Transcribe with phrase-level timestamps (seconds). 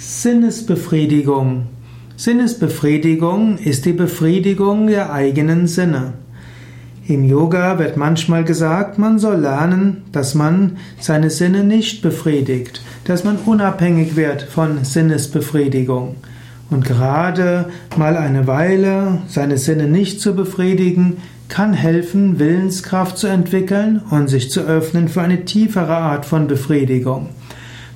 [0.00, 1.66] Sinnesbefriedigung.
[2.16, 6.12] Sinnesbefriedigung ist die Befriedigung der eigenen Sinne.
[7.08, 13.24] Im Yoga wird manchmal gesagt, man soll lernen, dass man seine Sinne nicht befriedigt, dass
[13.24, 16.14] man unabhängig wird von Sinnesbefriedigung.
[16.70, 21.16] Und gerade mal eine Weile seine Sinne nicht zu befriedigen,
[21.48, 27.30] kann helfen, Willenskraft zu entwickeln und sich zu öffnen für eine tiefere Art von Befriedigung.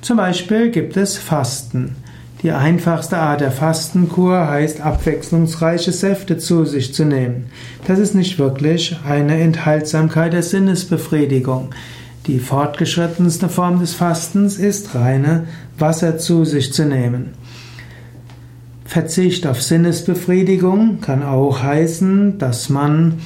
[0.03, 1.95] Zum Beispiel gibt es Fasten.
[2.41, 7.45] Die einfachste Art der Fastenkur heißt, abwechslungsreiche Säfte zu sich zu nehmen.
[7.87, 11.69] Das ist nicht wirklich eine Enthaltsamkeit der Sinnesbefriedigung.
[12.27, 15.47] Die fortgeschrittenste Form des Fastens ist reine
[15.79, 17.29] Wasser zu sich zu nehmen.
[18.83, 23.19] Verzicht auf Sinnesbefriedigung kann auch heißen, dass man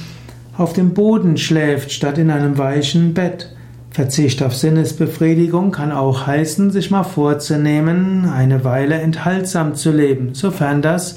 [0.56, 3.52] auf dem Boden schläft statt in einem weichen Bett.
[3.90, 10.82] Verzicht auf Sinnesbefriedigung kann auch heißen, sich mal vorzunehmen, eine Weile enthaltsam zu leben, sofern
[10.82, 11.16] das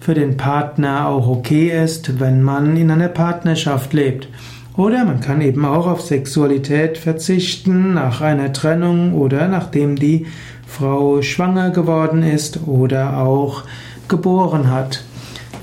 [0.00, 4.28] für den Partner auch okay ist, wenn man in einer Partnerschaft lebt.
[4.76, 10.26] Oder man kann eben auch auf Sexualität verzichten nach einer Trennung oder nachdem die
[10.66, 13.64] Frau schwanger geworden ist oder auch
[14.08, 15.04] geboren hat.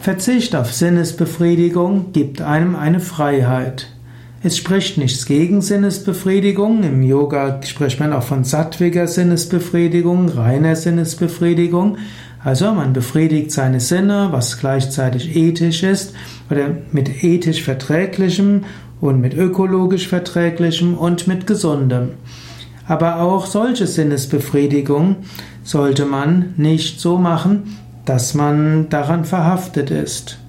[0.01, 3.87] Verzicht auf Sinnesbefriedigung gibt einem eine Freiheit.
[4.41, 6.83] Es spricht nichts gegen Sinnesbefriedigung.
[6.83, 11.97] Im Yoga spricht man auch von sattwiger Sinnesbefriedigung, reiner Sinnesbefriedigung.
[12.41, 16.13] Also man befriedigt seine Sinne, was gleichzeitig ethisch ist,
[16.49, 18.63] oder mit ethisch verträglichem
[19.01, 22.11] und mit ökologisch verträglichem und mit gesundem.
[22.87, 25.17] Aber auch solche Sinnesbefriedigung
[25.63, 30.39] sollte man nicht so machen, dass man daran verhaftet ist.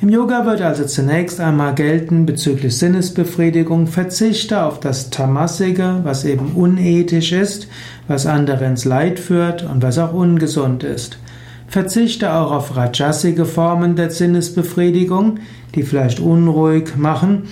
[0.00, 6.52] Im Yoga wird also zunächst einmal gelten bezüglich Sinnesbefriedigung, verzichte auf das Tamasige, was eben
[6.52, 7.66] unethisch ist,
[8.06, 11.18] was andere ins Leid führt und was auch ungesund ist.
[11.66, 15.40] Verzichte auch auf rajasige Formen der Sinnesbefriedigung,
[15.74, 17.48] die vielleicht unruhig machen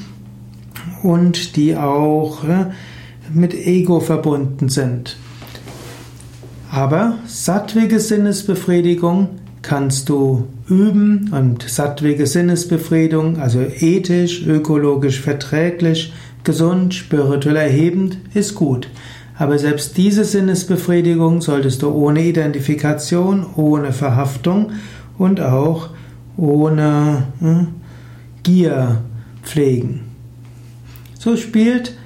[1.03, 2.67] und die auch äh,
[3.33, 5.17] mit Ego verbunden sind.
[6.71, 9.31] Aber sattwige Sinnesbefriedigung
[9.67, 16.13] kannst du üben und sattwige Sinnesbefriedigung, also ethisch, ökologisch verträglich,
[16.45, 18.89] gesund, spirituell erhebend, ist gut.
[19.37, 24.71] Aber selbst diese Sinnesbefriedigung solltest du ohne Identifikation, ohne Verhaftung
[25.19, 25.91] und auch
[26.37, 27.69] ohne hm,
[28.45, 29.03] Gier
[29.43, 30.03] pflegen.
[31.19, 31.97] So spielt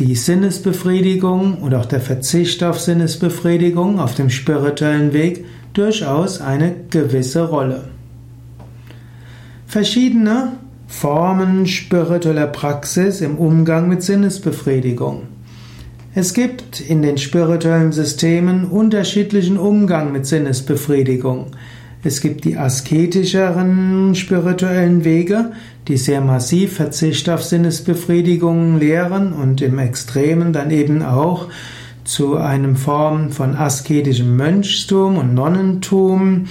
[0.00, 7.48] die Sinnesbefriedigung und auch der Verzicht auf Sinnesbefriedigung auf dem spirituellen Weg durchaus eine gewisse
[7.48, 7.84] Rolle.
[9.66, 10.52] Verschiedene
[10.86, 15.24] Formen spiritueller Praxis im Umgang mit Sinnesbefriedigung.
[16.14, 21.46] Es gibt in den spirituellen Systemen unterschiedlichen Umgang mit Sinnesbefriedigung.
[22.04, 25.52] Es gibt die asketischeren spirituellen Wege,
[25.88, 31.48] die sehr massiv Verzicht auf Sinnesbefriedigung lehren und im Extremen dann eben auch
[32.04, 36.46] zu einem Form von asketischem Mönchstum und Nonnentum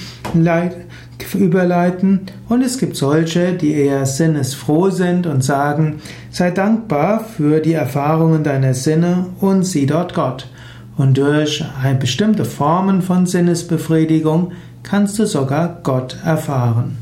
[1.36, 2.22] überleiten.
[2.50, 8.44] Und es gibt solche, die eher sinnesfroh sind und sagen, sei dankbar für die Erfahrungen
[8.44, 10.48] deiner Sinne und sieh dort Gott.
[10.98, 11.64] Und durch
[12.00, 14.52] bestimmte Formen von Sinnesbefriedigung
[14.84, 16.98] kannst du sogar Gott erfahren.